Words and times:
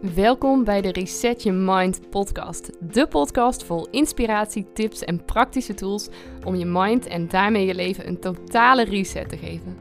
Welkom 0.00 0.64
bij 0.64 0.80
de 0.80 0.92
Reset 0.92 1.42
Your 1.42 1.58
Mind 1.58 2.10
podcast. 2.10 2.70
De 2.92 3.06
podcast 3.06 3.64
vol 3.64 3.88
inspiratie, 3.90 4.72
tips 4.72 5.04
en 5.04 5.24
praktische 5.24 5.74
tools 5.74 6.08
om 6.44 6.54
je 6.54 6.64
mind 6.64 7.06
en 7.06 7.28
daarmee 7.28 7.66
je 7.66 7.74
leven 7.74 8.08
een 8.08 8.20
totale 8.20 8.84
reset 8.84 9.28
te 9.28 9.36
geven. 9.36 9.76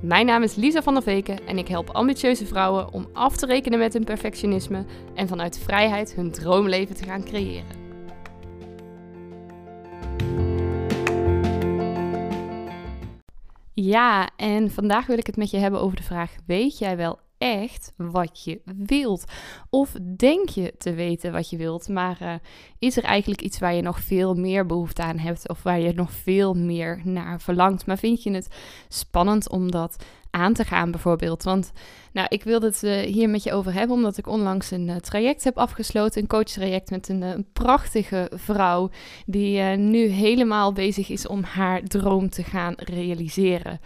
Mijn 0.00 0.26
naam 0.26 0.42
is 0.42 0.54
Lisa 0.54 0.82
van 0.82 0.94
der 0.94 1.02
Veken 1.02 1.46
en 1.46 1.58
ik 1.58 1.68
help 1.68 1.90
ambitieuze 1.90 2.46
vrouwen 2.46 2.92
om 2.92 3.06
af 3.12 3.36
te 3.36 3.46
rekenen 3.46 3.78
met 3.78 3.92
hun 3.92 4.04
perfectionisme 4.04 4.84
en 5.14 5.28
vanuit 5.28 5.58
vrijheid 5.58 6.14
hun 6.14 6.30
droomleven 6.30 6.94
te 6.94 7.04
gaan 7.04 7.24
creëren. 7.24 7.84
Ja, 13.74 14.30
en 14.36 14.70
vandaag 14.70 15.06
wil 15.06 15.18
ik 15.18 15.26
het 15.26 15.36
met 15.36 15.50
je 15.50 15.58
hebben 15.58 15.80
over 15.80 15.96
de 15.96 16.02
vraag: 16.02 16.34
weet 16.46 16.78
jij 16.78 16.96
wel 16.96 17.24
echt 17.38 17.92
wat 17.96 18.44
je 18.44 18.60
wilt? 18.64 19.24
Of 19.70 19.92
denk 20.16 20.48
je 20.48 20.74
te 20.78 20.94
weten 20.94 21.32
wat 21.32 21.50
je 21.50 21.56
wilt, 21.56 21.88
maar 21.88 22.18
uh, 22.22 22.34
is 22.78 22.96
er 22.96 23.04
eigenlijk 23.04 23.40
iets 23.40 23.58
waar 23.58 23.74
je 23.74 23.82
nog 23.82 24.00
veel 24.00 24.34
meer 24.34 24.66
behoefte 24.66 25.02
aan 25.02 25.18
hebt 25.18 25.48
of 25.48 25.62
waar 25.62 25.80
je 25.80 25.92
nog 25.92 26.12
veel 26.12 26.54
meer 26.54 27.00
naar 27.04 27.40
verlangt? 27.40 27.86
Maar 27.86 27.98
vind 27.98 28.22
je 28.22 28.30
het 28.30 28.48
spannend 28.88 29.50
om 29.50 29.70
dat 29.70 30.04
aan 30.30 30.52
te 30.52 30.64
gaan 30.64 30.90
bijvoorbeeld? 30.90 31.42
Want 31.42 31.72
nou, 32.12 32.26
ik 32.30 32.42
wil 32.42 32.60
het 32.60 32.82
uh, 32.82 33.00
hier 33.00 33.28
met 33.28 33.42
je 33.42 33.52
over 33.52 33.72
hebben 33.72 33.96
omdat 33.96 34.18
ik 34.18 34.26
onlangs 34.26 34.70
een 34.70 34.88
uh, 34.88 34.96
traject 34.96 35.44
heb 35.44 35.58
afgesloten, 35.58 36.22
een 36.22 36.28
coachtraject 36.28 36.90
met 36.90 37.08
een 37.08 37.46
prachtige 37.52 38.30
vrouw 38.34 38.90
die 39.26 39.60
nu 39.62 40.06
helemaal 40.06 40.72
bezig 40.72 41.08
is 41.08 41.26
om 41.26 41.42
haar 41.42 41.82
droom 41.82 42.30
te 42.30 42.42
gaan 42.42 42.74
realiseren. 42.76 43.80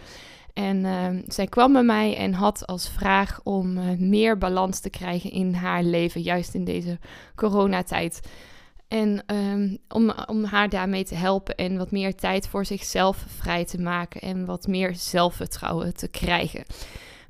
En 0.53 0.77
uh, 0.77 1.07
zij 1.27 1.47
kwam 1.47 1.73
bij 1.73 1.83
mij 1.83 2.17
en 2.17 2.33
had 2.33 2.67
als 2.67 2.89
vraag 2.89 3.39
om 3.43 3.77
uh, 3.77 3.83
meer 3.97 4.37
balans 4.37 4.79
te 4.79 4.89
krijgen 4.89 5.31
in 5.31 5.53
haar 5.53 5.83
leven, 5.83 6.21
juist 6.21 6.53
in 6.53 6.63
deze 6.63 6.99
coronatijd. 7.35 8.19
En 8.87 9.23
um, 9.35 9.77
om, 9.89 10.13
om 10.25 10.43
haar 10.43 10.69
daarmee 10.69 11.03
te 11.03 11.15
helpen 11.15 11.55
en 11.55 11.77
wat 11.77 11.91
meer 11.91 12.15
tijd 12.15 12.47
voor 12.47 12.65
zichzelf 12.65 13.25
vrij 13.27 13.65
te 13.65 13.81
maken 13.81 14.21
en 14.21 14.45
wat 14.45 14.67
meer 14.67 14.95
zelfvertrouwen 14.95 15.95
te 15.95 16.07
krijgen. 16.07 16.63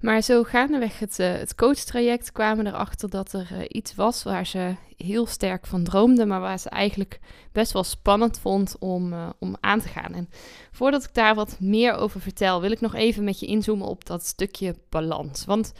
Maar 0.02 0.22
zo 0.22 0.44
gaandeweg 0.44 1.00
het, 1.00 1.20
uh, 1.20 1.32
het 1.32 1.56
coachtraject 1.56 2.32
kwamen 2.32 2.68
erachter 2.68 3.10
dat 3.10 3.34
er 3.34 3.50
uh, 3.52 3.60
iets 3.68 3.96
was 3.96 4.24
waar 4.24 4.46
ze 4.46 4.76
heel 4.98 5.26
sterk 5.26 5.66
van 5.68 5.84
droomde, 5.84 6.26
maar 6.26 6.40
waar 6.40 6.60
ze 6.60 6.70
eigenlijk 6.70 7.20
best 7.52 7.72
wel 7.72 7.84
spannend 7.84 8.40
vond 8.40 8.76
om, 8.80 9.14
uh, 9.14 9.30
om 9.40 9.56
aan 9.60 9.80
te 9.80 9.88
gaan. 9.88 10.14
En 10.14 10.30
voordat 10.72 11.04
ik 11.04 11.14
daar 11.14 11.36
wat 11.36 11.58
meer 11.60 11.94
over 11.94 12.22
vertel, 12.22 12.62
wil 12.62 12.72
ik 12.72 12.82
nog 12.82 12.96
even 12.96 13.24
met 13.24 13.40
je 13.40 13.46
inzoomen 13.46 13.88
op 13.88 14.06
dat 14.06 14.26
stukje 14.26 14.76
balans. 14.90 15.46
Want 15.46 15.74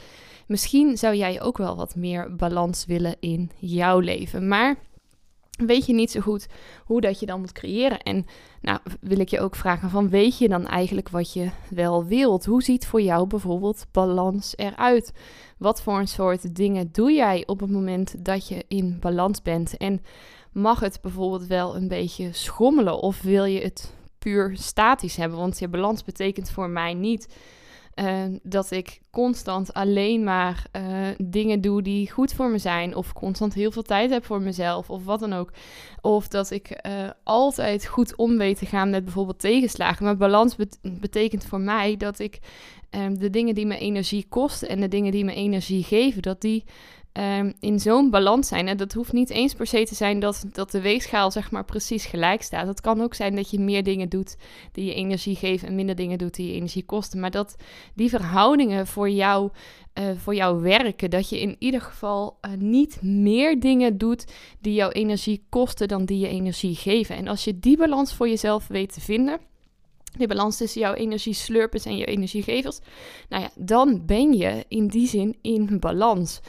misschien 0.46 0.96
zou 0.96 1.14
jij 1.14 1.42
ook 1.42 1.58
wel 1.58 1.76
wat 1.76 1.94
meer 1.94 2.36
balans 2.36 2.84
willen 2.84 3.16
in 3.20 3.50
jouw 3.58 3.98
leven. 3.98 4.48
Maar 4.48 4.76
weet 5.66 5.86
je 5.86 5.92
niet 5.92 6.10
zo 6.10 6.20
goed 6.20 6.46
hoe 6.84 7.00
dat 7.00 7.20
je 7.20 7.26
dan 7.26 7.40
moet 7.40 7.52
creëren. 7.52 8.00
En 8.00 8.26
nou 8.60 8.78
wil 9.00 9.18
ik 9.18 9.28
je 9.28 9.40
ook 9.40 9.56
vragen 9.56 9.90
van 9.90 10.08
weet 10.08 10.38
je 10.38 10.48
dan 10.48 10.66
eigenlijk 10.66 11.08
wat 11.08 11.32
je 11.32 11.50
wel 11.70 12.04
wilt? 12.04 12.44
Hoe 12.44 12.62
ziet 12.62 12.86
voor 12.86 13.00
jou 13.00 13.26
bijvoorbeeld 13.26 13.86
balans 13.92 14.56
eruit? 14.56 15.12
Wat 15.58 15.82
voor 15.82 15.98
een 15.98 16.08
soort 16.08 16.54
dingen 16.54 16.88
doe 16.92 17.12
jij 17.12 17.42
op 17.46 17.60
het 17.60 17.70
moment 17.70 18.24
dat 18.24 18.48
je 18.48 18.64
in 18.68 18.96
balans 19.00 19.42
bent? 19.42 19.76
En 19.76 20.02
mag 20.52 20.80
het 20.80 20.98
bijvoorbeeld 21.02 21.46
wel 21.46 21.76
een 21.76 21.88
beetje 21.88 22.32
schommelen 22.32 22.98
of 22.98 23.22
wil 23.22 23.44
je 23.44 23.60
het 23.60 23.94
puur 24.18 24.56
statisch 24.56 25.16
hebben? 25.16 25.38
Want 25.38 25.58
je 25.58 25.68
balans 25.68 26.04
betekent 26.04 26.50
voor 26.50 26.70
mij 26.70 26.94
niet 26.94 27.28
uh, 27.94 28.22
dat 28.42 28.70
ik 28.70 29.00
constant 29.10 29.72
alleen 29.72 30.24
maar 30.24 30.66
uh, 30.76 31.08
dingen 31.18 31.60
doe 31.60 31.82
die 31.82 32.10
goed 32.10 32.32
voor 32.32 32.50
me 32.50 32.58
zijn. 32.58 32.96
Of 32.96 33.12
constant 33.12 33.54
heel 33.54 33.70
veel 33.70 33.82
tijd 33.82 34.10
heb 34.10 34.24
voor 34.24 34.40
mezelf. 34.40 34.90
Of 34.90 35.04
wat 35.04 35.20
dan 35.20 35.32
ook. 35.32 35.52
Of 36.00 36.28
dat 36.28 36.50
ik 36.50 36.80
uh, 36.86 37.10
altijd 37.22 37.86
goed 37.86 38.16
om 38.16 38.38
weet 38.38 38.58
te 38.58 38.66
gaan 38.66 38.90
met 38.90 39.04
bijvoorbeeld 39.04 39.38
tegenslagen. 39.38 40.04
Maar 40.04 40.16
balans 40.16 40.56
bet 40.56 40.78
betekent 40.82 41.44
voor 41.44 41.60
mij 41.60 41.96
dat 41.96 42.18
ik 42.18 42.38
de 43.18 43.30
dingen 43.30 43.54
die 43.54 43.66
me 43.66 43.78
energie 43.78 44.26
kosten 44.28 44.68
en 44.68 44.80
de 44.80 44.88
dingen 44.88 45.12
die 45.12 45.24
me 45.24 45.34
energie 45.34 45.82
geven, 45.82 46.22
dat 46.22 46.40
die 46.40 46.64
um, 47.12 47.52
in 47.60 47.80
zo'n 47.80 48.10
balans 48.10 48.48
zijn. 48.48 48.68
En 48.68 48.76
dat 48.76 48.92
hoeft 48.92 49.12
niet 49.12 49.30
eens 49.30 49.54
per 49.54 49.66
se 49.66 49.84
te 49.84 49.94
zijn 49.94 50.20
dat, 50.20 50.44
dat 50.52 50.70
de 50.70 50.80
weegschaal 50.80 51.30
zeg 51.30 51.50
maar 51.50 51.64
precies 51.64 52.06
gelijk 52.06 52.42
staat. 52.42 52.66
Het 52.66 52.80
kan 52.80 53.00
ook 53.00 53.14
zijn 53.14 53.36
dat 53.36 53.50
je 53.50 53.60
meer 53.60 53.82
dingen 53.82 54.08
doet 54.08 54.36
die 54.72 54.84
je 54.84 54.94
energie 54.94 55.36
geven 55.36 55.68
en 55.68 55.74
minder 55.74 55.94
dingen 55.94 56.18
doet 56.18 56.34
die 56.34 56.46
je 56.46 56.54
energie 56.54 56.84
kosten. 56.84 57.20
Maar 57.20 57.30
dat 57.30 57.56
die 57.94 58.08
verhoudingen 58.08 58.86
voor 58.86 59.10
jou, 59.10 59.50
uh, 59.98 60.04
voor 60.16 60.34
jou 60.34 60.62
werken. 60.62 61.10
Dat 61.10 61.28
je 61.28 61.40
in 61.40 61.56
ieder 61.58 61.80
geval 61.80 62.38
uh, 62.40 62.52
niet 62.58 63.02
meer 63.02 63.60
dingen 63.60 63.98
doet 63.98 64.24
die 64.60 64.74
jouw 64.74 64.90
energie 64.90 65.44
kosten 65.48 65.88
dan 65.88 66.04
die 66.04 66.18
je 66.18 66.28
energie 66.28 66.74
geven. 66.74 67.16
En 67.16 67.28
als 67.28 67.44
je 67.44 67.58
die 67.58 67.76
balans 67.76 68.14
voor 68.14 68.28
jezelf 68.28 68.66
weet 68.66 68.92
te 68.92 69.00
vinden 69.00 69.40
die 70.16 70.26
balans 70.26 70.56
tussen 70.56 70.80
jouw 70.80 70.94
energieslurpers 70.94 71.84
en 71.84 71.96
je 71.96 72.04
energiegevers, 72.04 72.78
nou 73.28 73.42
ja, 73.42 73.50
dan 73.54 74.06
ben 74.06 74.32
je 74.32 74.64
in 74.68 74.86
die 74.86 75.08
zin 75.08 75.36
in 75.42 75.76
balans. 75.80 76.40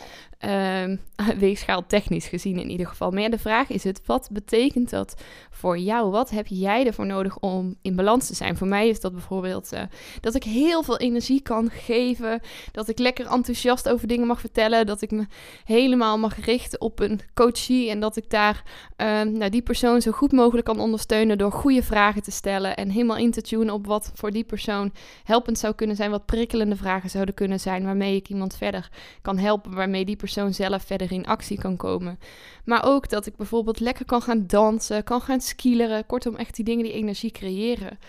Uh, 0.46 0.98
weegschaal 1.38 1.86
technisch 1.88 2.28
gezien 2.28 2.60
in 2.60 2.70
ieder 2.70 2.88
geval. 2.88 3.12
Maar 3.12 3.30
de 3.30 3.38
vraag 3.38 3.70
is 3.70 3.84
het, 3.84 4.02
wat 4.06 4.30
betekent 4.32 4.90
dat 4.90 5.22
voor 5.50 5.78
jou? 5.78 6.12
Wat 6.12 6.30
heb 6.30 6.48
jij 6.48 6.86
ervoor 6.86 7.06
nodig 7.06 7.38
om 7.40 7.76
in 7.82 7.96
balans 7.96 8.28
te 8.28 8.36
zijn? 8.36 8.58
Voor 8.58 8.68
mij 8.68 8.88
is 8.88 9.00
dat 9.00 9.12
bijvoorbeeld 9.12 9.74
uh, 9.74 9.82
dat 10.22 10.36
ik 10.36 10.44
heel 10.44 10.84
veel 10.84 10.98
energie 10.98 11.42
kan 11.42 11.70
geven, 11.70 12.40
dat 12.72 12.90
ik 12.90 13.00
lekker 13.00 13.26
enthousiast 13.26 13.90
over 13.90 14.08
dingen 14.08 14.28
mag 14.28 14.40
vertellen, 14.40 14.86
dat 14.86 15.02
ik 15.02 15.12
me 15.12 15.26
helemaal 15.66 16.18
mag 16.18 16.46
richten 16.46 16.82
op 16.82 17.00
een 17.00 17.20
coachie 17.34 17.90
en 17.90 18.00
dat 18.00 18.16
ik 18.16 18.30
daar 18.30 18.64
uh, 18.98 19.22
nou, 19.22 19.50
die 19.50 19.62
persoon 19.62 20.02
zo 20.02 20.12
goed 20.12 20.32
mogelijk 20.32 20.66
kan 20.66 20.80
ondersteunen 20.80 21.38
door 21.38 21.52
goede 21.52 21.84
vragen 21.84 22.24
te 22.24 22.32
stellen 22.32 22.76
en 22.76 22.90
helemaal 22.90 23.18
in 23.18 23.32
te 23.32 23.42
tunen 23.42 23.74
op 23.74 23.86
wat 23.86 24.12
voor 24.16 24.32
die 24.32 24.44
persoon 24.44 24.94
helpend 25.24 25.60
zou 25.60 25.74
kunnen 25.74 25.96
zijn, 25.96 26.12
wat 26.12 26.26
prikkelende 26.26 26.76
vragen 26.76 27.10
zouden 27.10 27.34
kunnen 27.34 27.60
zijn, 27.60 27.84
waarmee 27.84 28.16
ik 28.16 28.30
iemand 28.30 28.56
verder 28.56 28.90
kan 29.22 29.38
helpen, 29.38 29.76
waarmee 29.76 30.06
die 30.06 30.16
persoon 30.16 30.32
persoon 30.34 30.54
zelf 30.54 30.84
verder 30.84 31.12
in 31.12 31.26
actie 31.26 31.58
kan 31.58 31.78
komen. 31.78 32.20
Maar 32.66 32.86
ook 32.86 33.10
dat 33.10 33.26
ik 33.26 33.36
bijvoorbeeld 33.36 33.80
lekker 33.80 34.06
kan 34.06 34.22
gaan 34.22 34.48
dansen, 34.48 35.04
kan 35.04 35.22
gaan 35.22 35.42
skileren. 35.42 36.06
Kortom, 36.06 36.36
echt 36.36 36.56
die 36.56 36.66
dingen 36.66 36.84
die 36.84 36.94
energie 36.94 37.32
creëren. 37.32 38.00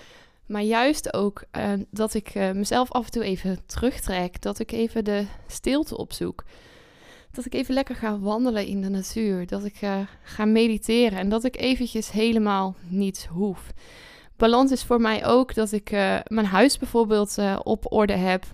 Maar 0.47 0.62
juist 0.62 1.15
ook 1.15 1.45
uh, 1.57 1.73
dat 1.91 2.15
ik 2.15 2.35
uh, 2.35 2.51
mezelf 2.51 2.93
af 2.93 3.05
en 3.05 3.11
toe 3.11 3.25
even 3.25 3.59
terugtrek. 3.67 4.43
Dat 4.43 4.59
ik 4.59 4.73
even 4.73 5.05
de 5.05 5.27
stilte 5.47 5.97
opzoek. 5.97 6.45
Dat 7.31 7.45
ik 7.45 7.55
even 7.55 7.75
lekker 7.75 7.95
ga 7.95 8.19
wandelen 8.19 8.67
in 8.67 8.81
de 8.81 8.89
natuur. 8.89 9.47
Dat 9.47 9.65
ik 9.65 9.83
uh, 9.83 9.99
ga 10.23 10.45
mediteren. 10.45 11.19
En 11.19 11.29
dat 11.29 11.45
ik 11.45 11.56
eventjes 11.56 12.11
helemaal 12.11 12.75
niets 12.89 13.27
hoef. 13.27 13.73
Balans 14.37 14.71
is 14.71 14.83
voor 14.85 15.01
mij 15.01 15.27
ook 15.27 15.55
dat 15.55 15.73
ik 15.73 15.91
mijn 16.27 16.47
huis 16.47 16.79
bijvoorbeeld 16.79 17.39
op 17.62 17.93
orde 17.93 18.12
heb 18.12 18.45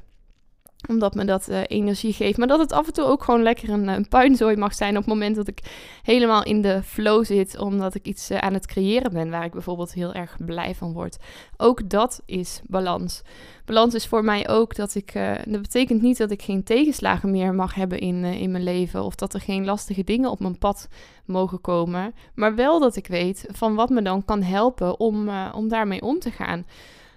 omdat 0.88 1.14
me 1.14 1.24
dat 1.24 1.48
uh, 1.48 1.60
energie 1.66 2.12
geeft. 2.12 2.38
Maar 2.38 2.46
dat 2.46 2.58
het 2.58 2.72
af 2.72 2.86
en 2.86 2.92
toe 2.92 3.04
ook 3.04 3.24
gewoon 3.24 3.42
lekker 3.42 3.68
een, 3.68 3.88
een, 3.88 4.08
puinzooi 4.08 4.56
mag 4.56 4.74
zijn. 4.74 4.96
Op 4.96 5.04
het 5.04 5.12
moment 5.12 5.36
dat 5.36 5.48
ik 5.48 5.60
helemaal 6.02 6.44
in 6.44 6.62
de 6.62 6.82
flow 6.82 7.24
zit. 7.24 7.58
Omdat 7.58 7.94
ik 7.94 8.06
iets 8.06 8.30
uh, 8.30 8.38
aan 8.38 8.54
het 8.54 8.66
creëren 8.66 9.12
ben. 9.12 9.30
Waar 9.30 9.44
ik 9.44 9.52
bijvoorbeeld 9.52 9.92
heel 9.92 10.12
erg 10.12 10.36
blij 10.44 10.74
van 10.74 10.92
word. 10.92 11.16
Ook 11.56 11.90
dat 11.90 12.22
is 12.26 12.60
balans. 12.66 13.22
Balans 13.64 13.94
is 13.94 14.06
voor 14.06 14.24
mij 14.24 14.48
ook 14.48 14.74
dat 14.74 14.94
ik. 14.94 15.12
Dat 15.44 15.62
betekent 15.62 16.02
niet 16.02 16.18
dat 16.18 16.30
ik 16.30 16.42
geen 16.42 16.64
tegenslagen 16.64 17.30
meer 17.30 17.54
mag 17.54 17.74
hebben 17.74 17.98
in, 17.98 18.24
in 18.24 18.50
mijn 18.50 18.64
leven. 18.64 19.04
Of 19.04 19.14
dat 19.14 19.34
er 19.34 19.40
geen 19.40 19.64
lastige 19.64 20.04
dingen 20.04 20.30
op 20.30 20.40
mijn 20.40 20.58
pad 20.58 20.88
mogen 21.24 21.60
komen. 21.60 22.14
Maar 22.34 22.54
wel 22.54 22.80
dat 22.80 22.96
ik 22.96 23.06
weet 23.06 23.46
van 23.48 23.74
wat 23.74 23.90
me 23.90 24.02
dan 24.02 24.24
kan 24.24 24.42
helpen 24.42 25.00
om, 25.00 25.30
om 25.52 25.68
daarmee 25.68 26.02
om 26.02 26.18
te 26.18 26.30
gaan 26.30 26.64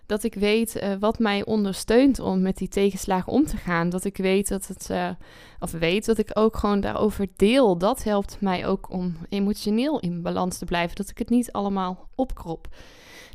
dat 0.05 0.23
ik 0.23 0.33
weet 0.33 0.75
uh, 0.75 0.93
wat 0.99 1.19
mij 1.19 1.45
ondersteunt 1.45 2.19
om 2.19 2.41
met 2.41 2.57
die 2.57 2.67
tegenslagen 2.67 3.31
om 3.31 3.45
te 3.45 3.57
gaan. 3.57 3.89
Dat 3.89 4.03
ik 4.03 4.17
weet 4.17 4.47
dat 4.47 4.67
het, 4.67 4.87
uh, 4.91 5.09
of 5.59 5.71
weet 5.71 6.05
dat 6.05 6.17
ik 6.17 6.29
ook 6.33 6.57
gewoon 6.57 6.79
daarover 6.79 7.27
deel. 7.35 7.77
Dat 7.77 8.03
helpt 8.03 8.37
mij 8.41 8.67
ook 8.67 8.89
om 8.89 9.17
emotioneel 9.29 9.99
in 9.99 10.21
balans 10.21 10.57
te 10.57 10.65
blijven. 10.65 10.95
Dat 10.95 11.09
ik 11.09 11.17
het 11.17 11.29
niet 11.29 11.51
allemaal 11.51 12.09
opkrop. 12.15 12.67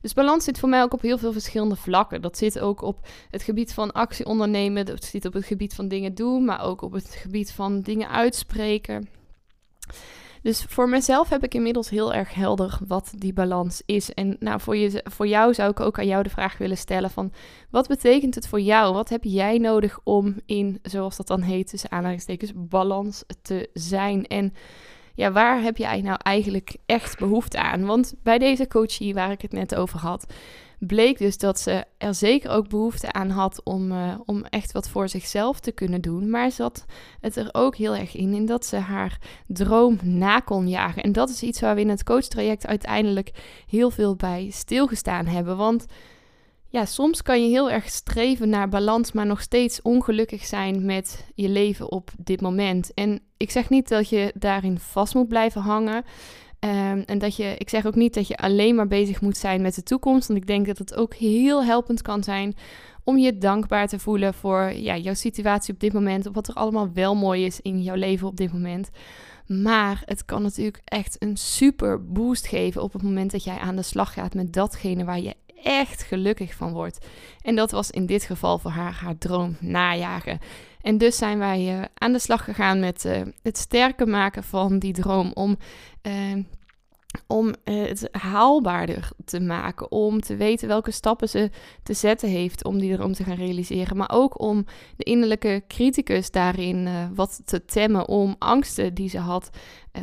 Dus 0.01 0.13
balans 0.13 0.45
zit 0.45 0.59
voor 0.59 0.69
mij 0.69 0.83
ook 0.83 0.93
op 0.93 1.01
heel 1.01 1.19
veel 1.19 1.33
verschillende 1.33 1.77
vlakken. 1.77 2.23
Dat 2.23 2.39
zit 2.39 2.59
ook 2.59 2.83
op 2.83 3.07
het 3.31 3.43
gebied 3.43 3.73
van 3.73 3.93
actie 3.93 4.27
ondernemen. 4.27 4.87
Dat 4.87 5.05
zit 5.05 5.25
op 5.25 5.33
het 5.33 5.45
gebied 5.45 5.75
van 5.75 5.89
dingen 5.89 6.15
doen, 6.15 6.45
maar 6.45 6.61
ook 6.61 6.83
op 6.83 6.93
het 6.93 7.09
gebied 7.09 7.53
van 7.53 7.81
dingen 7.81 8.09
uitspreken. 8.09 9.09
Dus 10.43 10.65
voor 10.69 10.89
mezelf 10.89 11.29
heb 11.29 11.45
ik 11.45 11.55
inmiddels 11.55 11.91
heel 11.91 12.15
erg 12.15 12.35
helder 12.35 12.79
wat 12.87 13.13
die 13.17 13.33
balans 13.33 13.83
is. 13.87 14.15
En 14.15 14.37
nou, 14.39 14.61
voor, 14.61 14.77
je, 14.77 15.05
voor 15.11 15.27
jou 15.27 15.55
zou 15.55 15.71
ik 15.71 15.81
ook 15.81 15.99
aan 15.99 16.07
jou 16.07 16.23
de 16.23 16.31
vraag 16.31 16.59
willen 16.59 16.77
stellen 16.77 17.11
van... 17.11 17.33
wat 17.71 17.89
betekent 17.89 18.35
het 18.35 18.49
voor 18.49 18.61
jou? 18.61 18.95
Wat 18.95 19.09
heb 19.09 19.25
jij 19.25 19.59
nodig 19.59 19.99
om 20.05 20.37
in, 20.47 20.79
zoals 20.83 21.17
dat 21.17 21.27
dan 21.27 21.43
heet, 21.43 21.69
tussen 21.69 21.91
aanhalingstekens, 21.91 22.53
balans 22.55 23.25
te 23.43 23.71
zijn? 23.73 24.27
En 24.27 24.55
ja, 25.15 25.33
waar 25.33 25.63
heb 25.63 25.77
jij 25.77 26.01
nou 26.01 26.19
eigenlijk 26.23 26.77
echt 26.87 27.19
behoefte 27.19 27.59
aan? 27.59 27.85
Want 27.85 28.15
bij 28.23 28.39
deze 28.39 28.67
coachie 28.67 29.15
waar 29.15 29.31
ik 29.31 29.43
het 29.43 29.53
net 29.53 29.75
over 29.75 29.99
had 29.99 30.27
bleek 30.79 31.19
dus 31.19 31.39
dat 31.39 31.61
ze 31.61 31.85
er 31.99 32.15
zeker 32.15 32.51
ook 32.51 32.69
behoefte 32.69 33.13
aan 33.13 33.31
had 33.31 33.61
om, 33.65 33.93
uh, 33.93 34.15
om 34.25 34.45
echt 34.45 34.73
wat 34.73 34.89
voor 34.89 35.09
zichzelf 35.09 35.61
te 35.61 35.73
kunnen 35.73 36.01
doen. 36.01 36.31
Maar 36.31 36.51
zat 36.51 36.85
het 37.21 37.37
er 37.37 37.49
ook 37.53 37.77
heel 37.77 37.97
erg 37.97 38.17
in, 38.17 38.35
in 38.35 38.47
dat 38.47 38.67
ze 38.67 38.77
haar 38.77 39.19
droom 39.47 39.99
na 40.03 40.41
kon 40.41 40.69
jagen. 40.69 41.03
En 41.03 41.13
dat 41.13 41.29
is 41.29 41.43
iets 41.43 41.61
waar 41.61 41.75
we 41.75 41.81
in 41.81 41.89
het 41.89 42.05
coachtraject 42.05 42.67
uiteindelijk 42.67 43.31
heel 43.69 43.91
veel 43.91 44.17
bij 44.17 44.51
stilgestaan 44.51 45.27
hebben. 45.27 45.57
Want 45.57 45.87
ja, 46.71 46.85
soms 46.85 47.23
kan 47.23 47.43
je 47.43 47.49
heel 47.49 47.71
erg 47.71 47.89
streven 47.89 48.49
naar 48.49 48.69
balans, 48.69 49.13
maar 49.13 49.27
nog 49.27 49.41
steeds 49.41 49.83
ongelukkig 49.83 50.45
zijn 50.45 50.85
met 50.85 51.25
je 51.35 51.49
leven 51.49 51.93
op 51.93 52.11
dit 52.17 52.41
moment. 52.41 52.95
En 52.95 53.21
ik 53.37 53.51
zeg 53.51 53.69
niet 53.69 53.89
dat 53.89 54.09
je 54.09 54.33
daarin 54.35 54.79
vast 54.79 55.15
moet 55.15 55.29
blijven 55.29 55.61
hangen. 55.61 56.05
Um, 56.61 57.03
en 57.07 57.19
dat 57.19 57.37
je, 57.37 57.55
ik 57.59 57.69
zeg 57.69 57.87
ook 57.87 57.95
niet 57.95 58.15
dat 58.15 58.29
je 58.29 58.37
alleen 58.37 58.75
maar 58.75 58.87
bezig 58.87 59.21
moet 59.21 59.37
zijn 59.37 59.63
met 59.63 59.75
de 59.75 59.83
toekomst. 59.83 60.29
Want 60.29 60.41
ik 60.41 60.47
denk 60.47 60.67
dat 60.67 60.79
het 60.79 60.95
ook 60.95 61.15
heel 61.15 61.65
helpend 61.65 62.03
kan 62.03 62.23
zijn 62.23 62.55
om 63.05 63.19
je 63.19 63.39
dankbaar 63.39 63.89
te 63.89 63.99
voelen 63.99 64.35
voor 64.35 64.73
ja, 64.73 64.97
jouw 64.97 65.15
situatie 65.15 65.75
op 65.75 65.81
dit 65.81 65.93
moment. 65.93 66.27
Op 66.27 66.35
wat 66.35 66.49
er 66.49 66.55
allemaal 66.55 66.93
wel 66.93 67.15
mooi 67.15 67.45
is 67.45 67.61
in 67.61 67.83
jouw 67.83 67.95
leven 67.95 68.27
op 68.27 68.37
dit 68.37 68.53
moment. 68.53 68.91
Maar 69.47 70.03
het 70.05 70.25
kan 70.25 70.43
natuurlijk 70.43 70.81
echt 70.85 71.17
een 71.19 71.37
super 71.37 72.05
boost 72.05 72.47
geven 72.47 72.83
op 72.83 72.93
het 72.93 73.03
moment 73.03 73.31
dat 73.31 73.45
jij 73.45 73.59
aan 73.59 73.77
de 73.77 73.83
slag 73.83 74.13
gaat 74.13 74.35
met 74.35 74.53
datgene 74.53 75.05
waar 75.05 75.21
je 75.21 75.35
echt 75.63 76.03
gelukkig 76.03 76.55
van 76.55 76.73
wordt. 76.73 77.07
En 77.43 77.57
dat 77.57 77.71
was 77.71 77.91
in 77.91 78.07
dit 78.07 78.23
geval 78.23 78.59
voor 78.59 78.71
haar 78.71 78.95
haar 78.95 79.19
droom 79.19 79.57
najagen. 79.61 80.39
En 80.81 80.99
dus 80.99 81.17
zijn 81.17 81.39
wij 81.39 81.79
uh, 81.79 81.85
aan 81.95 82.13
de 82.13 82.19
slag 82.19 82.45
gegaan 82.45 82.81
met 82.81 83.05
uh, 83.05 83.21
het 83.43 83.59
sterker 83.59 84.09
maken 84.09 84.45
van 84.45 84.79
die 84.79 84.93
droom 84.93 85.31
om 85.35 85.57
uh, 86.03 86.45
om 87.27 87.55
het 87.65 88.09
haalbaarder 88.13 89.11
te 89.25 89.41
maken, 89.41 89.93
om 89.93 90.21
te 90.21 90.37
weten 90.37 90.69
welke 90.69 90.91
stappen 90.91 91.29
ze 91.29 91.51
te 91.83 91.93
zetten 91.93 92.29
heeft 92.29 92.65
om 92.65 92.79
die 92.79 92.93
erom 92.93 93.13
te 93.13 93.25
gaan 93.25 93.37
realiseren, 93.37 93.97
maar 93.97 94.11
ook 94.13 94.41
om 94.41 94.65
de 94.97 95.05
innerlijke 95.05 95.63
criticus 95.69 96.31
daarin 96.31 96.89
wat 97.15 97.41
te 97.45 97.65
temmen, 97.65 98.09
om 98.09 98.37
angsten 98.39 98.95
die 98.95 99.09
ze 99.09 99.19
had, 99.19 99.51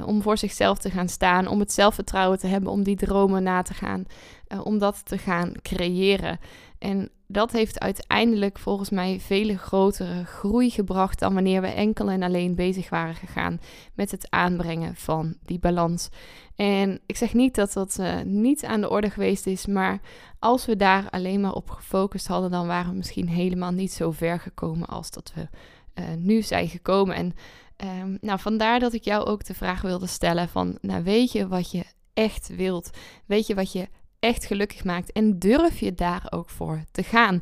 om 0.03 0.21
voor 0.21 0.37
zichzelf 0.37 0.77
te 0.77 0.89
gaan 0.89 1.09
staan, 1.09 1.47
om 1.47 1.59
het 1.59 1.71
zelfvertrouwen 1.71 2.39
te 2.39 2.47
hebben, 2.47 2.71
om 2.71 2.83
die 2.83 2.95
dromen 2.95 3.43
na 3.43 3.61
te 3.61 3.73
gaan, 3.73 4.05
uh, 4.47 4.65
om 4.65 4.77
dat 4.77 5.05
te 5.05 5.17
gaan 5.17 5.51
creëren. 5.61 6.39
En 6.79 7.09
dat 7.27 7.51
heeft 7.51 7.79
uiteindelijk 7.79 8.59
volgens 8.59 8.89
mij 8.89 9.19
vele 9.19 9.57
grotere 9.57 10.25
groei 10.25 10.69
gebracht 10.69 11.19
dan 11.19 11.33
wanneer 11.33 11.61
we 11.61 11.67
enkel 11.67 12.09
en 12.09 12.23
alleen 12.23 12.55
bezig 12.55 12.89
waren 12.89 13.15
gegaan 13.15 13.59
met 13.93 14.11
het 14.11 14.27
aanbrengen 14.29 14.95
van 14.95 15.35
die 15.43 15.59
balans. 15.59 16.09
En 16.55 16.99
ik 17.05 17.17
zeg 17.17 17.33
niet 17.33 17.55
dat 17.55 17.73
dat 17.73 17.97
uh, 17.99 18.21
niet 18.21 18.65
aan 18.65 18.81
de 18.81 18.89
orde 18.89 19.09
geweest 19.09 19.47
is, 19.47 19.65
maar 19.65 19.99
als 20.39 20.65
we 20.65 20.75
daar 20.75 21.07
alleen 21.09 21.41
maar 21.41 21.53
op 21.53 21.69
gefocust 21.69 22.27
hadden, 22.27 22.51
dan 22.51 22.67
waren 22.67 22.91
we 22.91 22.97
misschien 22.97 23.29
helemaal 23.29 23.71
niet 23.71 23.91
zo 23.91 24.11
ver 24.11 24.39
gekomen 24.39 24.87
als 24.87 25.11
dat 25.11 25.33
we 25.35 25.47
nu 26.17 26.41
zijn 26.41 26.67
gekomen. 26.67 27.15
En 27.15 27.33
um, 27.83 28.17
nou, 28.21 28.39
vandaar 28.39 28.79
dat 28.79 28.93
ik 28.93 29.03
jou 29.03 29.25
ook 29.25 29.45
de 29.45 29.53
vraag 29.53 29.81
wilde 29.81 30.07
stellen 30.07 30.49
van, 30.49 30.77
nou 30.81 31.03
weet 31.03 31.31
je 31.31 31.47
wat 31.47 31.71
je 31.71 31.83
echt 32.13 32.55
wilt? 32.55 32.89
Weet 33.25 33.47
je 33.47 33.55
wat 33.55 33.71
je 33.71 33.87
echt 34.19 34.45
gelukkig 34.45 34.83
maakt? 34.83 35.11
En 35.11 35.39
durf 35.39 35.79
je 35.79 35.93
daar 35.93 36.27
ook 36.29 36.49
voor 36.49 36.83
te 36.91 37.03
gaan? 37.03 37.41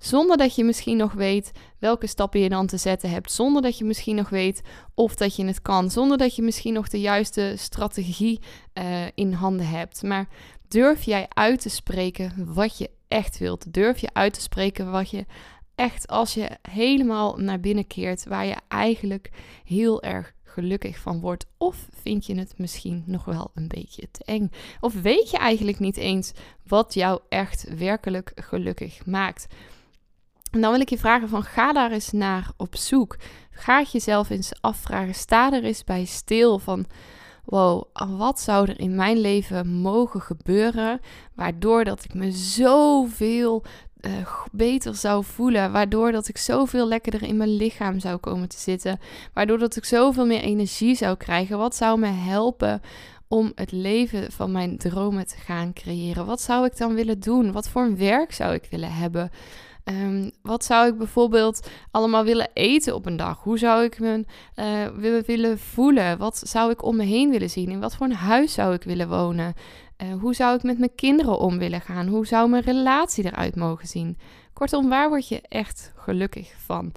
Zonder 0.00 0.36
dat 0.36 0.54
je 0.54 0.64
misschien 0.64 0.96
nog 0.96 1.12
weet 1.12 1.52
welke 1.78 2.06
stappen 2.06 2.40
je 2.40 2.48
dan 2.48 2.66
te 2.66 2.76
zetten 2.76 3.10
hebt. 3.10 3.32
Zonder 3.32 3.62
dat 3.62 3.78
je 3.78 3.84
misschien 3.84 4.16
nog 4.16 4.28
weet 4.28 4.62
of 4.94 5.14
dat 5.14 5.36
je 5.36 5.44
het 5.44 5.62
kan. 5.62 5.90
Zonder 5.90 6.18
dat 6.18 6.36
je 6.36 6.42
misschien 6.42 6.72
nog 6.72 6.88
de 6.88 7.00
juiste 7.00 7.54
strategie 7.56 8.40
uh, 8.74 9.04
in 9.14 9.32
handen 9.32 9.68
hebt. 9.68 10.02
Maar 10.02 10.28
durf 10.68 11.02
jij 11.02 11.26
uit 11.28 11.60
te 11.60 11.68
spreken 11.68 12.54
wat 12.54 12.78
je 12.78 12.90
echt 13.08 13.38
wilt? 13.38 13.72
Durf 13.72 13.98
je 13.98 14.08
uit 14.12 14.32
te 14.32 14.40
spreken 14.40 14.90
wat 14.90 15.10
je 15.10 15.26
echt, 15.76 16.08
als 16.08 16.34
je 16.34 16.50
helemaal 16.70 17.36
naar 17.36 17.60
binnen 17.60 17.86
keert, 17.86 18.24
waar 18.24 18.46
je 18.46 18.56
eigenlijk 18.68 19.30
heel 19.64 20.02
erg 20.02 20.34
gelukkig 20.42 20.98
van 20.98 21.20
wordt? 21.20 21.46
Of 21.56 21.88
vind 22.02 22.26
je 22.26 22.38
het 22.38 22.54
misschien 22.56 23.02
nog 23.06 23.24
wel 23.24 23.50
een 23.54 23.68
beetje 23.68 24.10
te 24.10 24.24
eng? 24.24 24.50
Of 24.80 25.00
weet 25.00 25.30
je 25.30 25.36
eigenlijk 25.36 25.78
niet 25.78 25.96
eens 25.96 26.32
wat 26.66 26.94
jou 26.94 27.20
echt 27.28 27.76
werkelijk 27.78 28.32
gelukkig 28.34 29.06
maakt? 29.06 29.46
En 30.50 30.60
dan 30.60 30.70
wil 30.70 30.80
ik 30.80 30.90
je 30.90 30.98
vragen 30.98 31.28
van 31.28 31.42
ga 31.42 31.72
daar 31.72 31.92
eens 31.92 32.12
naar 32.12 32.50
op 32.56 32.76
zoek. 32.76 33.16
Ga 33.50 33.84
jezelf 33.92 34.30
eens 34.30 34.52
afvragen. 34.60 35.14
Sta 35.14 35.52
er 35.52 35.64
eens 35.64 35.84
bij 35.84 36.04
stil 36.04 36.58
van 36.58 36.86
wow, 37.44 37.84
wat 38.16 38.40
zou 38.40 38.68
er 38.68 38.80
in 38.80 38.94
mijn 38.94 39.18
leven 39.18 39.68
mogen 39.68 40.20
gebeuren 40.20 41.00
waardoor 41.34 41.84
dat 41.84 42.04
ik 42.04 42.14
me 42.14 42.30
zoveel 42.32 43.64
uh, 44.06 44.12
beter 44.52 44.94
zou 44.94 45.24
voelen, 45.24 45.72
waardoor 45.72 46.12
dat 46.12 46.28
ik 46.28 46.38
zoveel 46.38 46.88
lekkerder 46.88 47.22
in 47.22 47.36
mijn 47.36 47.56
lichaam 47.56 48.00
zou 48.00 48.16
komen 48.16 48.48
te 48.48 48.58
zitten, 48.58 49.00
waardoor 49.32 49.58
dat 49.58 49.76
ik 49.76 49.84
zoveel 49.84 50.26
meer 50.26 50.40
energie 50.40 50.94
zou 50.94 51.16
krijgen. 51.16 51.58
Wat 51.58 51.76
zou 51.76 51.98
me 51.98 52.06
helpen 52.06 52.80
om 53.28 53.52
het 53.54 53.72
leven 53.72 54.32
van 54.32 54.52
mijn 54.52 54.78
dromen 54.78 55.26
te 55.26 55.36
gaan 55.36 55.72
creëren? 55.72 56.26
Wat 56.26 56.40
zou 56.40 56.66
ik 56.66 56.76
dan 56.76 56.94
willen 56.94 57.20
doen? 57.20 57.52
Wat 57.52 57.68
voor 57.68 57.82
een 57.82 57.96
werk 57.96 58.32
zou 58.32 58.54
ik 58.54 58.66
willen 58.70 58.92
hebben? 58.92 59.30
Um, 59.88 60.30
wat 60.42 60.64
zou 60.64 60.88
ik 60.88 60.98
bijvoorbeeld 60.98 61.68
allemaal 61.90 62.24
willen 62.24 62.48
eten 62.52 62.94
op 62.94 63.06
een 63.06 63.16
dag? 63.16 63.42
Hoe 63.42 63.58
zou 63.58 63.84
ik 63.84 64.00
me 64.00 64.24
uh, 64.56 64.86
willen, 64.96 65.22
willen 65.26 65.58
voelen? 65.58 66.18
Wat 66.18 66.42
zou 66.44 66.70
ik 66.70 66.84
om 66.84 66.96
me 66.96 67.04
heen 67.04 67.30
willen 67.30 67.50
zien? 67.50 67.70
In 67.70 67.80
wat 67.80 67.96
voor 67.96 68.06
een 68.06 68.12
huis 68.12 68.52
zou 68.52 68.74
ik 68.74 68.82
willen 68.82 69.08
wonen? 69.08 69.54
Uh, 70.02 70.20
hoe 70.20 70.34
zou 70.34 70.56
ik 70.56 70.62
met 70.62 70.78
mijn 70.78 70.94
kinderen 70.94 71.38
om 71.38 71.58
willen 71.58 71.80
gaan? 71.80 72.06
Hoe 72.06 72.26
zou 72.26 72.48
mijn 72.48 72.62
relatie 72.62 73.24
eruit 73.24 73.56
mogen 73.56 73.88
zien? 73.88 74.18
Kortom, 74.52 74.88
waar 74.88 75.08
word 75.08 75.28
je 75.28 75.40
echt 75.40 75.92
gelukkig 75.96 76.54
van? 76.56 76.92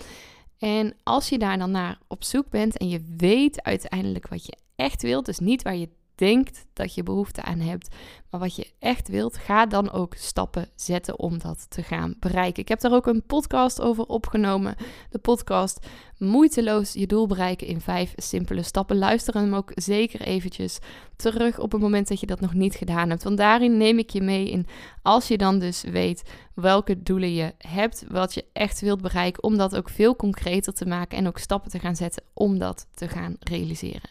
En 0.58 0.94
als 1.04 1.30
je 1.30 1.38
daar 1.38 1.58
dan 1.58 1.72
naar 1.72 1.98
op 2.08 2.24
zoek 2.24 2.50
bent 2.50 2.78
en 2.78 2.90
je 2.90 3.16
weet 3.18 3.64
uiteindelijk 3.64 4.28
wat 4.28 4.46
je 4.46 4.58
echt 4.76 5.02
wilt, 5.02 5.26
dus 5.26 5.40
niet 5.40 5.62
waar 5.62 5.76
je 5.76 5.90
denkt 6.20 6.66
dat 6.74 6.94
je 6.94 7.04
behoefte 7.04 7.42
aan 7.42 7.60
hebt, 7.60 7.96
maar 8.30 8.40
wat 8.40 8.56
je 8.56 8.72
echt 8.80 9.08
wilt, 9.08 9.38
ga 9.38 9.66
dan 9.66 9.92
ook 9.92 10.14
stappen 10.16 10.70
zetten 10.76 11.20
om 11.20 11.38
dat 11.38 11.66
te 11.70 11.84
gaan 11.84 12.16
bereiken. 12.20 12.62
Ik 12.62 12.68
heb 12.68 12.80
daar 12.80 12.94
ook 12.94 13.08
een 13.08 13.24
podcast 13.26 13.82
over 13.82 14.06
opgenomen. 14.06 14.76
De 15.10 15.20
podcast 15.20 15.88
Moeiteloos 16.20 16.94
je 16.94 17.08
doel 17.08 17.28
bereiken 17.28 17.68
in 17.68 17.82
vijf 17.82 18.14
simpele 18.16 18.64
stappen. 18.64 18.98
Luister 18.98 19.34
hem 19.34 19.54
ook 19.54 19.72
zeker 19.76 20.22
eventjes 20.22 20.80
terug 21.16 21.60
op 21.60 21.72
het 21.72 21.82
moment 21.82 22.08
dat 22.08 22.20
je 22.20 22.26
dat 22.26 22.40
nog 22.40 22.54
niet 22.54 22.76
gedaan 22.76 23.10
hebt. 23.10 23.24
Want 23.24 23.38
daarin 23.38 23.78
neem 23.78 23.98
ik 23.98 24.10
je 24.10 24.22
mee 24.22 24.50
in 24.50 24.68
als 25.02 25.28
je 25.28 25.38
dan 25.38 25.60
dus 25.60 25.82
weet 25.82 26.30
welke 26.54 27.04
doelen 27.04 27.34
je 27.34 27.54
hebt, 27.58 28.06
wat 28.08 28.34
je 28.34 28.46
echt 28.54 28.82
wilt 28.82 29.02
bereiken, 29.02 29.44
om 29.44 29.58
dat 29.58 29.76
ook 29.76 29.90
veel 29.90 30.16
concreter 30.16 30.74
te 30.74 30.86
maken 30.86 31.18
en 31.18 31.28
ook 31.28 31.38
stappen 31.38 31.72
te 31.72 31.80
gaan 31.80 31.96
zetten 31.96 32.24
om 32.34 32.58
dat 32.58 32.88
te 32.94 33.08
gaan 33.08 33.36
realiseren. 33.40 34.10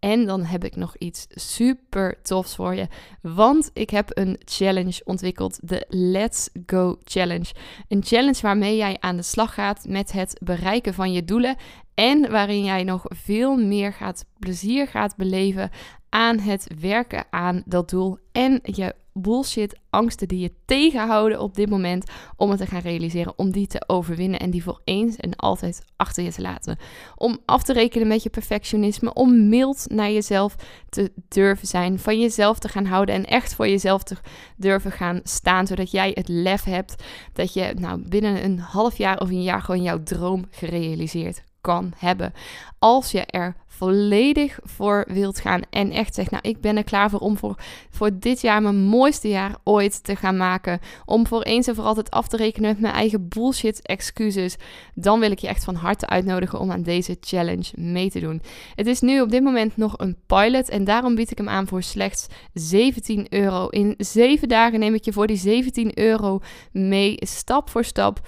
En 0.00 0.26
dan 0.26 0.44
heb 0.44 0.64
ik 0.64 0.76
nog 0.76 0.96
iets 0.96 1.26
super 1.30 2.22
tofs 2.22 2.54
voor 2.54 2.74
je. 2.74 2.86
Want 3.22 3.70
ik 3.72 3.90
heb 3.90 4.10
een 4.12 4.40
challenge 4.44 5.00
ontwikkeld. 5.04 5.68
De 5.68 5.84
Let's 5.88 6.48
Go 6.66 6.98
Challenge. 7.04 7.54
Een 7.88 8.04
challenge 8.04 8.40
waarmee 8.40 8.76
jij 8.76 8.96
aan 9.00 9.16
de 9.16 9.22
slag 9.22 9.54
gaat 9.54 9.84
met 9.88 10.12
het 10.12 10.40
bereiken 10.44 10.94
van 10.94 11.12
je 11.12 11.24
doelen. 11.24 11.56
En 11.94 12.30
waarin 12.30 12.64
jij 12.64 12.84
nog 12.84 13.02
veel 13.08 13.56
meer 13.56 13.92
gaat, 13.92 14.24
plezier 14.38 14.88
gaat 14.88 15.16
beleven 15.16 15.70
aan 16.08 16.38
het 16.38 16.66
werken 16.80 17.24
aan 17.30 17.62
dat 17.66 17.90
doel. 17.90 18.18
En 18.32 18.60
je 18.62 18.94
bullshit 19.12 19.78
angsten 19.90 20.28
die 20.28 20.38
je 20.38 20.52
tegenhouden 20.64 21.40
op 21.40 21.54
dit 21.54 21.70
moment 21.70 22.10
om 22.36 22.50
het 22.50 22.58
te 22.58 22.66
gaan 22.66 22.80
realiseren, 22.80 23.32
om 23.36 23.50
die 23.50 23.66
te 23.66 23.82
overwinnen 23.86 24.40
en 24.40 24.50
die 24.50 24.62
voor 24.62 24.80
eens 24.84 25.16
en 25.16 25.36
altijd 25.36 25.84
achter 25.96 26.24
je 26.24 26.32
te 26.32 26.40
laten. 26.40 26.78
Om 27.16 27.38
af 27.44 27.62
te 27.62 27.72
rekenen 27.72 28.08
met 28.08 28.22
je 28.22 28.30
perfectionisme, 28.30 29.12
om 29.12 29.48
mild 29.48 29.84
naar 29.88 30.10
jezelf 30.10 30.54
te 30.88 31.12
durven 31.28 31.66
zijn, 31.66 31.98
van 31.98 32.20
jezelf 32.20 32.58
te 32.58 32.68
gaan 32.68 32.86
houden 32.86 33.14
en 33.14 33.24
echt 33.24 33.54
voor 33.54 33.68
jezelf 33.68 34.02
te 34.02 34.16
durven 34.56 34.92
gaan 34.92 35.20
staan, 35.22 35.66
zodat 35.66 35.90
jij 35.90 36.10
het 36.14 36.28
lef 36.28 36.64
hebt 36.64 37.04
dat 37.32 37.52
je 37.52 37.74
nou 37.78 38.08
binnen 38.08 38.44
een 38.44 38.58
half 38.58 38.96
jaar 38.96 39.20
of 39.20 39.28
een 39.28 39.42
jaar 39.42 39.62
gewoon 39.62 39.82
jouw 39.82 40.02
droom 40.02 40.44
gerealiseerd 40.50 41.46
kan 41.60 41.92
hebben. 41.96 42.32
Als 42.78 43.10
je 43.10 43.20
er 43.26 43.56
volledig 43.78 44.58
voor 44.62 45.04
wilt 45.08 45.40
gaan 45.40 45.62
en 45.70 45.90
echt 45.90 46.14
zegt, 46.14 46.30
nou 46.30 46.48
ik 46.48 46.60
ben 46.60 46.76
er 46.76 46.84
klaar 46.84 47.10
voor 47.10 47.20
om 47.20 47.36
voor, 47.36 47.54
voor 47.90 48.18
dit 48.18 48.40
jaar 48.40 48.62
mijn 48.62 48.76
mooiste 48.76 49.28
jaar 49.28 49.56
ooit 49.64 50.04
te 50.04 50.16
gaan 50.16 50.36
maken. 50.36 50.80
Om 51.04 51.26
voor 51.26 51.42
eens 51.42 51.66
en 51.66 51.74
voor 51.74 51.84
altijd 51.84 52.10
af 52.10 52.28
te 52.28 52.36
rekenen 52.36 52.70
met 52.70 52.80
mijn 52.80 52.94
eigen 52.94 53.28
bullshit 53.28 53.82
excuses. 53.82 54.56
Dan 54.94 55.20
wil 55.20 55.30
ik 55.30 55.38
je 55.38 55.48
echt 55.48 55.64
van 55.64 55.74
harte 55.74 56.06
uitnodigen 56.06 56.60
om 56.60 56.70
aan 56.70 56.82
deze 56.82 57.16
challenge 57.20 57.72
mee 57.74 58.10
te 58.10 58.20
doen. 58.20 58.42
Het 58.74 58.86
is 58.86 59.00
nu 59.00 59.20
op 59.20 59.30
dit 59.30 59.42
moment 59.42 59.76
nog 59.76 59.94
een 59.96 60.16
pilot 60.26 60.68
en 60.68 60.84
daarom 60.84 61.14
bied 61.14 61.30
ik 61.30 61.38
hem 61.38 61.48
aan 61.48 61.66
voor 61.66 61.82
slechts 61.82 62.26
17 62.52 63.26
euro. 63.28 63.68
In 63.68 63.94
7 63.98 64.48
dagen 64.48 64.78
neem 64.78 64.94
ik 64.94 65.04
je 65.04 65.12
voor 65.12 65.26
die 65.26 65.36
17 65.36 65.98
euro 65.98 66.40
mee, 66.72 67.16
stap 67.20 67.70
voor 67.70 67.84
stap 67.84 68.20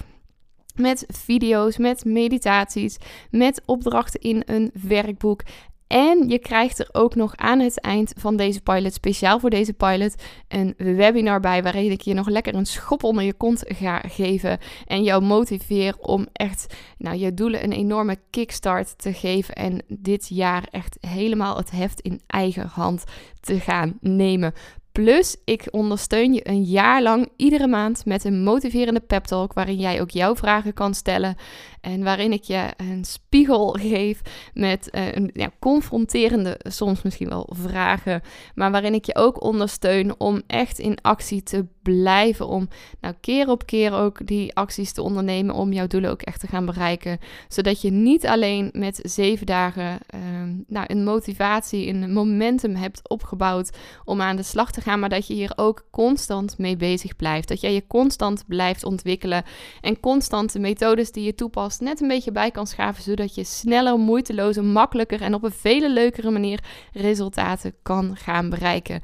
met 0.75 1.05
video's, 1.07 1.77
met 1.77 2.05
meditaties, 2.05 2.97
met 3.29 3.61
opdrachten 3.65 4.19
in 4.19 4.43
een 4.45 4.71
werkboek 4.87 5.41
En 5.87 6.29
je 6.29 6.39
krijgt 6.39 6.79
er 6.79 6.89
ook 6.91 7.15
nog 7.15 7.35
aan 7.35 7.59
het 7.59 7.79
eind 7.79 8.13
van 8.17 8.35
deze 8.35 8.61
pilot, 8.61 8.93
speciaal 8.93 9.39
voor 9.39 9.49
deze 9.49 9.73
pilot, 9.73 10.15
een 10.47 10.73
webinar 10.77 11.39
bij 11.39 11.63
waarin 11.63 11.91
ik 11.91 12.01
je 12.01 12.13
nog 12.13 12.29
lekker 12.29 12.55
een 12.55 12.65
schop 12.65 13.03
onder 13.03 13.23
je 13.23 13.33
kont 13.33 13.63
ga 13.67 14.01
geven 14.07 14.57
en 14.85 15.03
jou 15.03 15.23
motiveer 15.23 15.95
om 15.99 16.27
echt 16.33 16.75
nou, 16.97 17.17
je 17.17 17.33
doelen 17.33 17.63
een 17.63 17.71
enorme 17.71 18.17
kickstart 18.29 18.97
te 18.97 19.13
geven 19.13 19.55
en 19.55 19.81
dit 19.87 20.27
jaar 20.27 20.67
echt 20.71 20.97
helemaal 20.99 21.57
het 21.57 21.71
heft 21.71 22.01
in 22.01 22.21
eigen 22.27 22.67
hand 22.67 23.03
te 23.39 23.59
gaan 23.59 23.97
nemen. 23.99 24.53
Plus, 24.91 25.35
ik 25.45 25.67
ondersteun 25.69 26.33
je 26.33 26.49
een 26.49 26.63
jaar 26.63 27.01
lang 27.01 27.29
iedere 27.35 27.67
maand 27.67 28.05
met 28.05 28.23
een 28.23 28.43
motiverende 28.43 28.99
pep 28.99 29.23
talk 29.23 29.53
waarin 29.53 29.79
jij 29.79 30.01
ook 30.01 30.09
jouw 30.09 30.35
vragen 30.35 30.73
kan 30.73 30.93
stellen 30.93 31.35
en 31.81 32.03
waarin 32.03 32.31
ik 32.31 32.43
je 32.43 32.67
een 32.77 33.05
spiegel 33.05 33.69
geef 33.79 34.21
met 34.53 34.89
uh, 34.91 35.11
een 35.11 35.29
ja, 35.33 35.49
confronterende, 35.59 36.59
soms 36.63 37.01
misschien 37.01 37.29
wel 37.29 37.49
vragen, 37.53 38.21
maar 38.55 38.71
waarin 38.71 38.93
ik 38.93 39.05
je 39.05 39.15
ook 39.15 39.43
ondersteun 39.43 40.19
om 40.19 40.41
echt 40.47 40.79
in 40.79 40.97
actie 41.01 41.43
te 41.43 41.65
blijven, 41.81 42.47
om 42.47 42.67
nou 42.99 43.15
keer 43.21 43.49
op 43.49 43.65
keer 43.65 43.93
ook 43.93 44.27
die 44.27 44.55
acties 44.55 44.91
te 44.91 45.01
ondernemen 45.01 45.55
om 45.55 45.73
jouw 45.73 45.87
doelen 45.87 46.09
ook 46.09 46.21
echt 46.21 46.39
te 46.39 46.47
gaan 46.47 46.65
bereiken, 46.65 47.19
zodat 47.47 47.81
je 47.81 47.91
niet 47.91 48.27
alleen 48.27 48.69
met 48.73 48.99
zeven 49.03 49.45
dagen 49.45 49.99
uh, 50.15 50.19
nou, 50.67 50.85
een 50.87 51.03
motivatie, 51.03 51.87
een 51.87 52.13
momentum 52.13 52.75
hebt 52.75 53.09
opgebouwd 53.09 53.77
om 54.05 54.21
aan 54.21 54.35
de 54.35 54.43
slag 54.43 54.71
te 54.71 54.81
gaan, 54.81 54.99
maar 54.99 55.09
dat 55.09 55.27
je 55.27 55.33
hier 55.33 55.53
ook 55.55 55.85
constant 55.91 56.57
mee 56.57 56.77
bezig 56.77 57.15
blijft. 57.15 57.47
Dat 57.47 57.61
jij 57.61 57.73
je 57.73 57.87
constant 57.87 58.43
blijft 58.47 58.83
ontwikkelen 58.83 59.43
en 59.81 59.99
constant 59.99 60.53
de 60.53 60.59
methodes 60.59 61.11
die 61.11 61.23
je 61.23 61.35
toepast 61.35 61.70
net 61.79 62.01
een 62.01 62.07
beetje 62.07 62.31
bij 62.31 62.51
kan 62.51 62.67
schaven, 62.67 63.03
zodat 63.03 63.35
je 63.35 63.43
sneller, 63.43 63.97
moeitelozer, 63.97 64.63
makkelijker 64.63 65.21
en 65.21 65.33
op 65.33 65.43
een 65.43 65.51
vele 65.51 65.89
leukere 65.89 66.31
manier 66.31 66.63
resultaten 66.93 67.73
kan 67.81 68.15
gaan 68.17 68.49
bereiken. 68.49 69.01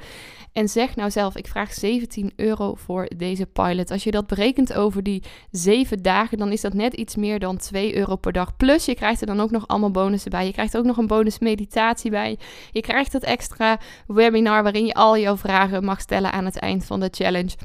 En 0.57 0.69
zeg 0.69 0.95
nou 0.95 1.11
zelf, 1.11 1.35
ik 1.35 1.47
vraag 1.47 1.73
17 1.73 2.31
euro 2.35 2.75
voor 2.75 3.09
deze 3.15 3.45
pilot. 3.45 3.91
Als 3.91 4.03
je 4.03 4.11
dat 4.11 4.27
berekent 4.27 4.73
over 4.73 5.03
die 5.03 5.23
7 5.51 6.01
dagen, 6.01 6.37
dan 6.37 6.51
is 6.51 6.61
dat 6.61 6.73
net 6.73 6.93
iets 6.93 7.15
meer 7.15 7.39
dan 7.39 7.57
2 7.57 7.95
euro 7.95 8.15
per 8.15 8.31
dag. 8.31 8.57
Plus 8.57 8.85
je 8.85 8.95
krijgt 8.95 9.21
er 9.21 9.27
dan 9.27 9.39
ook 9.39 9.51
nog 9.51 9.67
allemaal 9.67 9.91
bonussen 9.91 10.31
bij. 10.31 10.45
Je 10.45 10.51
krijgt 10.51 10.77
ook 10.77 10.85
nog 10.85 10.97
een 10.97 11.07
bonus 11.07 11.39
meditatie 11.39 12.11
bij. 12.11 12.37
Je 12.71 12.81
krijgt 12.81 13.13
het 13.13 13.23
extra 13.23 13.79
webinar 14.07 14.63
waarin 14.63 14.85
je 14.85 14.93
al 14.93 15.17
jouw 15.17 15.37
vragen 15.37 15.83
mag 15.83 15.99
stellen 15.99 16.31
aan 16.31 16.45
het 16.45 16.57
eind 16.57 16.85
van 16.85 16.99
de 16.99 17.09
challenge. 17.11 17.55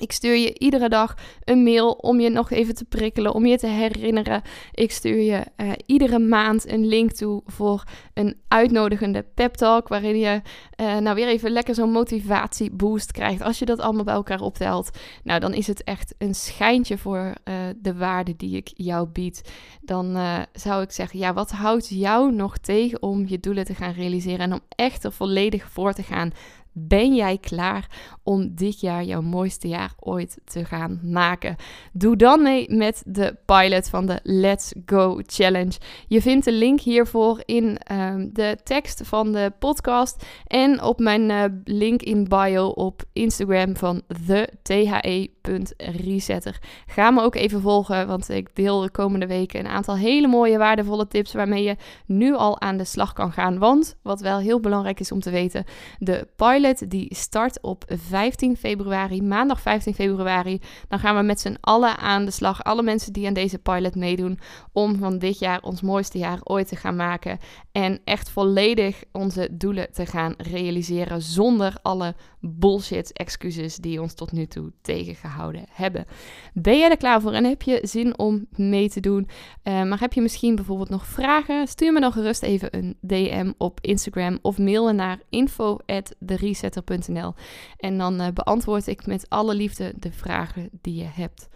Ik 0.00 0.12
stuur 0.12 0.36
je 0.36 0.58
iedere 0.58 0.88
dag 0.88 1.14
een 1.44 1.62
mail 1.62 1.92
om 1.92 2.20
je 2.20 2.30
nog 2.30 2.50
even 2.50 2.74
te 2.74 2.84
prikkelen, 2.84 3.34
om 3.34 3.46
je 3.46 3.58
te 3.58 3.66
herinneren. 3.66 4.42
Ik 4.72 4.90
stuur 4.90 5.20
je 5.20 5.44
uh, 5.56 5.72
iedere 5.86 6.18
maand 6.18 6.68
een 6.68 6.86
link 6.86 7.12
toe 7.12 7.42
voor 7.46 7.84
een 8.14 8.36
uitnodigende 8.48 9.24
pep 9.34 9.54
talk, 9.54 9.88
waarin 9.88 10.18
je 10.18 10.40
uh, 10.80 10.96
nou 10.96 11.14
weer 11.14 11.28
even 11.28 11.50
lekker 11.50 11.74
zo'n 11.74 11.90
motivatieboost 11.90 13.12
krijgt. 13.12 13.42
Als 13.42 13.58
je 13.58 13.64
dat 13.64 13.80
allemaal 13.80 14.04
bij 14.04 14.14
elkaar 14.14 14.40
optelt, 14.40 14.90
nou 15.22 15.40
dan 15.40 15.54
is 15.54 15.66
het 15.66 15.84
echt 15.84 16.14
een 16.18 16.34
schijntje 16.34 16.98
voor 16.98 17.34
uh, 17.44 17.54
de 17.76 17.94
waarde 17.94 18.36
die 18.36 18.56
ik 18.56 18.70
jou 18.74 19.08
bied. 19.08 19.50
Dan 19.80 20.18
zou 20.52 20.82
ik 20.82 20.90
zeggen, 20.90 21.18
ja, 21.18 21.32
wat 21.32 21.50
houdt 21.50 21.88
jou 21.88 22.32
nog 22.32 22.58
tegen 22.58 23.02
om 23.02 23.24
je 23.26 23.40
doelen 23.40 23.64
te 23.64 23.74
gaan 23.74 23.92
realiseren 23.92 24.40
en 24.40 24.52
om 24.52 24.60
echt 24.68 25.04
er 25.04 25.12
volledig 25.12 25.70
voor 25.70 25.92
te 25.92 26.02
gaan? 26.02 26.32
Ben 26.76 27.14
jij 27.14 27.38
klaar 27.38 27.90
om 28.22 28.54
dit 28.54 28.80
jaar 28.80 29.04
jouw 29.04 29.22
mooiste 29.22 29.68
jaar 29.68 29.92
ooit 29.98 30.38
te 30.44 30.64
gaan 30.64 31.00
maken? 31.02 31.56
Doe 31.92 32.16
dan 32.16 32.42
mee 32.42 32.74
met 32.74 33.02
de 33.06 33.36
pilot 33.44 33.88
van 33.88 34.06
de 34.06 34.20
Let's 34.22 34.74
Go 34.86 35.20
Challenge. 35.26 35.72
Je 36.08 36.22
vindt 36.22 36.44
de 36.44 36.52
link 36.52 36.80
hiervoor 36.80 37.42
in 37.44 37.78
um, 37.92 38.30
de 38.32 38.58
tekst 38.64 39.00
van 39.04 39.32
de 39.32 39.52
podcast 39.58 40.26
en 40.46 40.82
op 40.82 40.98
mijn 40.98 41.30
uh, 41.30 41.44
link 41.64 42.02
in 42.02 42.28
bio 42.28 42.66
op 42.66 43.02
Instagram 43.12 43.76
van 43.76 44.02
the.the.resetter. 44.26 46.58
Ga 46.86 47.10
me 47.10 47.22
ook 47.22 47.34
even 47.34 47.60
volgen, 47.60 48.06
want 48.06 48.28
ik 48.28 48.48
deel 48.54 48.80
de 48.80 48.90
komende 48.90 49.26
weken 49.26 49.60
een 49.60 49.66
aantal 49.66 49.96
hele 49.96 50.26
mooie 50.26 50.58
waardevolle 50.58 51.06
tips 51.06 51.32
waarmee 51.32 51.62
je 51.62 51.76
nu 52.06 52.34
al 52.34 52.60
aan 52.60 52.76
de 52.76 52.84
slag 52.84 53.12
kan 53.12 53.32
gaan. 53.32 53.58
Want 53.58 53.96
wat 54.02 54.20
wel 54.20 54.38
heel 54.38 54.60
belangrijk 54.60 55.00
is 55.00 55.12
om 55.12 55.20
te 55.20 55.30
weten, 55.30 55.64
de 55.98 56.28
pilot 56.36 56.62
die 56.72 57.14
start 57.14 57.60
op 57.60 57.84
15 57.86 58.56
februari, 58.56 59.22
maandag 59.22 59.60
15 59.60 59.94
februari. 59.94 60.60
Dan 60.88 60.98
gaan 60.98 61.16
we 61.16 61.22
met 61.22 61.40
z'n 61.40 61.56
allen 61.60 61.96
aan 61.96 62.24
de 62.24 62.30
slag. 62.30 62.64
Alle 62.64 62.82
mensen 62.82 63.12
die 63.12 63.26
aan 63.26 63.34
deze 63.34 63.58
pilot 63.58 63.94
meedoen. 63.94 64.38
Om 64.72 64.96
van 64.96 65.18
dit 65.18 65.38
jaar 65.38 65.62
ons 65.62 65.80
mooiste 65.80 66.18
jaar 66.18 66.38
ooit 66.42 66.68
te 66.68 66.76
gaan 66.76 66.96
maken. 66.96 67.38
En 67.74 68.00
echt 68.04 68.30
volledig 68.30 69.04
onze 69.12 69.48
doelen 69.50 69.92
te 69.92 70.06
gaan 70.06 70.34
realiseren. 70.36 71.22
Zonder 71.22 71.76
alle 71.82 72.14
bullshit 72.40 73.12
excuses 73.12 73.76
die 73.76 74.00
ons 74.00 74.14
tot 74.14 74.32
nu 74.32 74.46
toe 74.46 74.72
tegengehouden 74.82 75.64
hebben. 75.70 76.04
Ben 76.52 76.78
jij 76.78 76.90
er 76.90 76.96
klaar 76.96 77.20
voor 77.20 77.32
en 77.32 77.44
heb 77.44 77.62
je 77.62 77.78
zin 77.82 78.18
om 78.18 78.46
mee 78.50 78.88
te 78.88 79.00
doen? 79.00 79.28
Uh, 79.64 79.82
maar 79.82 80.00
heb 80.00 80.12
je 80.12 80.20
misschien 80.20 80.54
bijvoorbeeld 80.54 80.88
nog 80.88 81.06
vragen? 81.06 81.68
Stuur 81.68 81.92
me 81.92 82.00
dan 82.00 82.12
gerust 82.12 82.42
even 82.42 82.76
een 82.76 82.96
DM 83.00 83.52
op 83.58 83.78
Instagram 83.80 84.38
of 84.42 84.58
mail 84.58 84.92
naar 84.92 85.18
info 85.28 85.78
at 85.86 86.14
resetter.nl. 86.26 87.34
En 87.76 87.98
dan 87.98 88.20
uh, 88.20 88.28
beantwoord 88.34 88.86
ik 88.86 89.06
met 89.06 89.26
alle 89.28 89.54
liefde 89.54 89.92
de 89.96 90.12
vragen 90.12 90.68
die 90.80 90.94
je 90.94 91.08
hebt. 91.12 91.48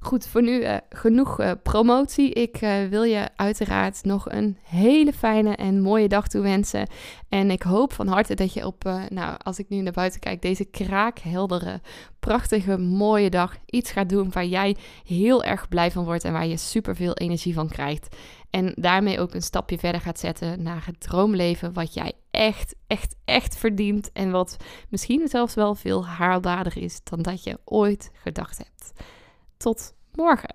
Goed, 0.00 0.26
voor 0.26 0.42
nu 0.42 0.60
uh, 0.60 0.76
genoeg 0.90 1.40
uh, 1.40 1.50
promotie. 1.62 2.32
Ik 2.32 2.62
uh, 2.62 2.84
wil 2.84 3.02
je 3.02 3.28
uiteraard 3.36 4.04
nog 4.04 4.30
een 4.30 4.58
hele 4.62 5.12
fijne 5.12 5.56
en 5.56 5.80
mooie 5.80 6.08
dag 6.08 6.28
toewensen. 6.28 6.88
En 7.28 7.50
ik 7.50 7.62
hoop 7.62 7.92
van 7.92 8.06
harte 8.06 8.34
dat 8.34 8.52
je 8.52 8.66
op, 8.66 8.84
nou, 9.08 9.36
als 9.42 9.58
ik 9.58 9.68
nu 9.68 9.80
naar 9.80 9.92
buiten 9.92 10.20
kijk, 10.20 10.42
deze 10.42 10.64
kraakheldere, 10.64 11.80
prachtige, 12.20 12.78
mooie 12.78 13.30
dag 13.30 13.56
iets 13.66 13.90
gaat 13.90 14.08
doen 14.08 14.32
waar 14.32 14.44
jij 14.44 14.76
heel 15.04 15.44
erg 15.44 15.68
blij 15.68 15.90
van 15.90 16.04
wordt 16.04 16.24
en 16.24 16.32
waar 16.32 16.46
je 16.46 16.56
super 16.56 16.96
veel 16.96 17.14
energie 17.14 17.54
van 17.54 17.68
krijgt. 17.68 18.16
En 18.50 18.72
daarmee 18.74 19.20
ook 19.20 19.34
een 19.34 19.42
stapje 19.42 19.78
verder 19.78 20.00
gaat 20.00 20.18
zetten 20.18 20.62
naar 20.62 20.82
het 20.86 21.00
droomleven 21.00 21.72
wat 21.72 21.94
jij 21.94 22.12
echt, 22.30 22.74
echt, 22.86 23.14
echt 23.24 23.56
verdient. 23.56 24.12
En 24.12 24.30
wat 24.30 24.56
misschien 24.88 25.28
zelfs 25.28 25.54
wel 25.54 25.74
veel 25.74 26.06
haalbaarder 26.06 26.76
is 26.76 27.00
dan 27.04 27.22
dat 27.22 27.44
je 27.44 27.58
ooit 27.64 28.10
gedacht 28.12 28.58
hebt. 28.58 28.92
Tot 29.58 29.94
morgen. 30.14 30.54